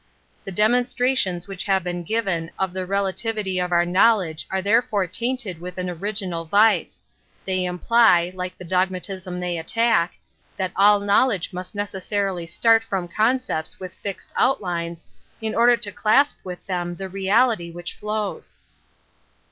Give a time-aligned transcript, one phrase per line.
[0.45, 5.61] The demonstrations which have been given of the relativity of our knowledge are therefore tainted
[5.61, 7.03] with an original vice;
[7.45, 10.13] they imply, like the dogmatism they attack,
[10.57, 15.05] that all knowledge must necessarily start from concepts with fixed outlii^es,
[15.39, 15.81] in order Metaphysics 69 v.
[15.83, 18.57] to clasp with them the reality which flows.